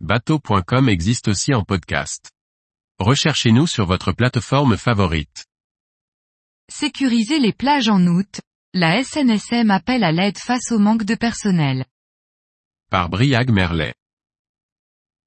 bateau.com 0.00 0.90
existe 0.90 1.28
aussi 1.28 1.54
en 1.54 1.64
podcast. 1.64 2.30
Recherchez-nous 2.98 3.66
sur 3.66 3.86
votre 3.86 4.12
plateforme 4.12 4.76
favorite. 4.76 5.46
Sécuriser 6.70 7.38
les 7.38 7.54
plages 7.54 7.88
en 7.88 8.06
août, 8.06 8.40
la 8.74 9.02
SNSM 9.02 9.70
appelle 9.70 10.04
à 10.04 10.12
l'aide 10.12 10.36
face 10.36 10.70
au 10.70 10.78
manque 10.78 11.04
de 11.04 11.14
personnel. 11.14 11.86
Par 12.90 13.08
Briag 13.08 13.50
Merlet. 13.50 13.94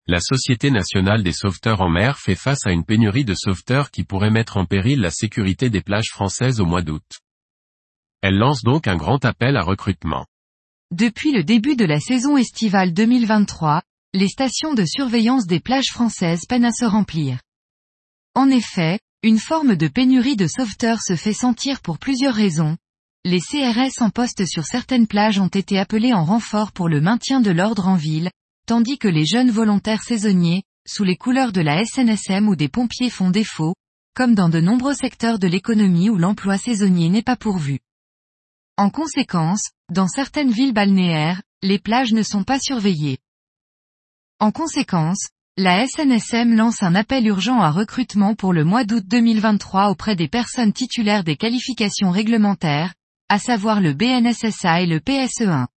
La 0.06 0.20
Société 0.20 0.70
nationale 0.70 1.24
des 1.24 1.34
sauveteurs 1.34 1.82
en 1.82 1.90
mer 1.90 2.20
fait 2.20 2.36
face 2.36 2.68
à 2.68 2.72
une 2.72 2.86
pénurie 2.86 3.26
de 3.26 3.36
sauveteurs 3.36 3.90
qui 3.90 4.04
pourrait 4.04 4.32
mettre 4.32 4.58
en 4.58 4.66
péril 4.66 5.02
la 5.02 5.12
sécurité 5.12 5.72
des 5.72 5.82
plages 5.82 6.10
françaises 6.12 6.60
au 6.60 6.66
mois 6.66 6.84
d'août. 6.84 7.20
Elle 8.22 8.38
lance 8.38 8.62
donc 8.62 8.88
un 8.88 8.98
grand 8.98 9.26
appel 9.26 9.58
à 9.58 9.64
recrutement. 9.64 10.28
Depuis 10.92 11.32
le 11.32 11.44
début 11.44 11.76
de 11.76 11.86
la 11.86 12.00
saison 12.00 12.38
estivale 12.38 12.94
2023, 12.94 13.82
les 14.14 14.28
stations 14.28 14.74
de 14.74 14.86
surveillance 14.86 15.46
des 15.46 15.60
plages 15.60 15.92
françaises 15.92 16.46
peinent 16.48 16.66
à 16.66 16.72
se 16.72 16.86
remplir. 16.86 17.40
En 18.34 18.50
effet, 18.50 19.00
une 19.22 19.38
forme 19.38 19.76
de 19.76 19.88
pénurie 19.88 20.36
de 20.36 20.48
sauveteurs 20.48 21.02
se 21.02 21.16
fait 21.16 21.34
sentir 21.34 21.82
pour 21.82 22.00
plusieurs 22.00 22.34
raisons. 22.34 22.76
Les 23.24 23.40
CRS 23.40 24.02
en 24.02 24.10
poste 24.10 24.46
sur 24.48 24.66
certaines 24.66 25.06
plages 25.06 25.40
ont 25.40 25.48
été 25.48 25.78
appelés 25.78 26.14
en 26.14 26.24
renfort 26.24 26.72
pour 26.72 26.90
le 26.90 27.02
maintien 27.02 27.40
de 27.40 27.52
l'ordre 27.52 27.88
en 27.88 27.96
ville, 27.96 28.32
tandis 28.66 28.98
que 28.98 29.08
les 29.08 29.26
jeunes 29.26 29.52
volontaires 29.52 30.04
saisonniers, 30.04 30.64
sous 30.88 31.04
les 31.04 31.18
couleurs 31.18 31.52
de 31.52 31.62
la 31.62 31.86
SNSM 31.86 32.48
ou 32.48 32.56
des 32.56 32.70
pompiers 32.70 33.12
font 33.12 33.30
défaut, 33.30 33.76
comme 34.16 34.34
dans 34.34 34.50
de 34.50 34.60
nombreux 34.60 34.96
secteurs 34.96 35.38
de 35.38 35.48
l'économie 35.48 36.10
où 36.10 36.18
l'emploi 36.18 36.58
saisonnier 36.58 37.10
n'est 37.10 37.22
pas 37.22 37.36
pourvu. 37.36 37.80
En 38.76 38.90
conséquence, 38.90 39.70
dans 39.92 40.08
certaines 40.08 40.52
villes 40.52 40.74
balnéaires, 40.74 41.44
les 41.62 41.78
plages 41.78 42.14
ne 42.14 42.24
sont 42.24 42.44
pas 42.44 42.60
surveillées. 42.60 43.20
En 44.42 44.52
conséquence, 44.52 45.28
la 45.58 45.86
SNSM 45.86 46.56
lance 46.56 46.82
un 46.82 46.96
appel 46.96 47.28
urgent 47.28 47.60
à 47.60 47.72
recrutement 47.72 48.36
pour 48.36 48.54
le 48.54 48.64
mois 48.64 48.86
d'août 48.86 49.04
2023 49.06 49.90
auprès 49.90 50.16
des 50.16 50.30
personnes 50.30 50.72
titulaires 50.72 51.26
des 51.26 51.36
qualifications 51.36 52.10
réglementaires, 52.10 52.94
à 53.28 53.38
savoir 53.38 53.82
le 53.82 53.94
BNSSA 53.94 54.82
et 54.82 54.86
le 54.86 55.00
PSE1. 55.00 55.68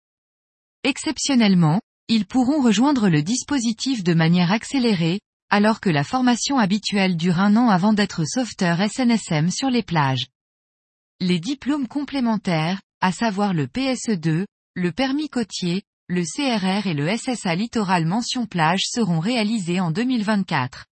Exceptionnellement, 0.84 1.80
ils 2.06 2.24
pourront 2.24 2.62
rejoindre 2.62 3.08
le 3.08 3.22
dispositif 3.22 4.04
de 4.04 4.14
manière 4.14 4.52
accélérée, 4.52 5.18
alors 5.50 5.80
que 5.80 5.90
la 5.90 6.04
formation 6.04 6.58
habituelle 6.58 7.16
dure 7.16 7.40
un 7.40 7.56
an 7.56 7.68
avant 7.68 7.92
d'être 7.92 8.24
sauveteur 8.24 8.78
SNSM 8.88 9.50
sur 9.50 9.70
les 9.70 9.82
plages. 9.82 10.28
Les 11.18 11.40
diplômes 11.40 11.88
complémentaires, 11.88 12.80
à 13.00 13.10
savoir 13.10 13.54
le 13.54 13.66
PSE2, 13.66 14.46
le 14.74 14.92
permis 14.92 15.28
côtier, 15.28 15.82
le 16.12 16.24
CRR 16.24 16.86
et 16.86 16.92
le 16.92 17.08
SSA 17.16 17.54
littoral 17.54 18.04
mention 18.04 18.44
plage 18.44 18.82
seront 18.84 19.18
réalisés 19.18 19.80
en 19.80 19.90
2024. 19.90 20.84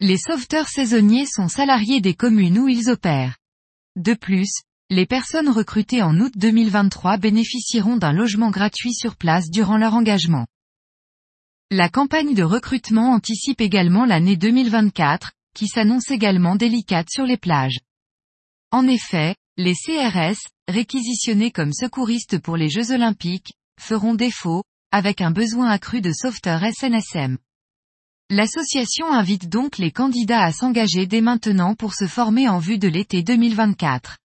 Les 0.00 0.16
sauveteurs 0.16 0.68
saisonniers 0.68 1.26
sont 1.26 1.48
salariés 1.48 2.00
des 2.00 2.14
communes 2.14 2.58
où 2.58 2.68
ils 2.68 2.88
opèrent. 2.88 3.36
De 3.96 4.14
plus, 4.14 4.62
les 4.88 5.04
personnes 5.04 5.50
recrutées 5.50 6.00
en 6.00 6.18
août 6.20 6.32
2023 6.36 7.18
bénéficieront 7.18 7.98
d'un 7.98 8.14
logement 8.14 8.48
gratuit 8.48 8.94
sur 8.94 9.14
place 9.14 9.50
durant 9.50 9.76
leur 9.76 9.92
engagement. 9.92 10.46
La 11.70 11.90
campagne 11.90 12.34
de 12.34 12.44
recrutement 12.44 13.12
anticipe 13.12 13.60
également 13.60 14.06
l'année 14.06 14.38
2024, 14.38 15.32
qui 15.54 15.68
s'annonce 15.68 16.10
également 16.10 16.56
délicate 16.56 17.10
sur 17.10 17.24
les 17.24 17.36
plages. 17.36 17.80
En 18.70 18.88
effet, 18.88 19.36
les 19.58 19.74
CRS, 19.74 20.38
réquisitionnés 20.66 21.50
comme 21.50 21.74
secouristes 21.74 22.38
pour 22.38 22.56
les 22.56 22.70
Jeux 22.70 22.90
Olympiques, 22.92 23.52
feront 23.78 24.14
défaut, 24.14 24.62
avec 24.92 25.20
un 25.20 25.30
besoin 25.30 25.70
accru 25.70 26.00
de 26.00 26.12
sauveteurs 26.12 26.62
SNSM. 26.62 27.38
L'association 28.30 29.10
invite 29.10 29.48
donc 29.48 29.78
les 29.78 29.90
candidats 29.90 30.42
à 30.42 30.52
s'engager 30.52 31.06
dès 31.06 31.22
maintenant 31.22 31.74
pour 31.74 31.94
se 31.94 32.06
former 32.06 32.48
en 32.48 32.58
vue 32.58 32.78
de 32.78 32.88
l'été 32.88 33.22
2024. 33.22 34.18